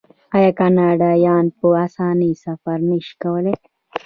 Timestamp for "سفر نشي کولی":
2.45-3.55